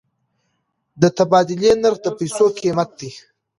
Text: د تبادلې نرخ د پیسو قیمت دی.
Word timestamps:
د 1.01 1.03
تبادلې 1.17 1.71
نرخ 1.81 1.97
د 2.05 2.07
پیسو 2.17 2.45
قیمت 2.59 2.89
دی. 2.99 3.11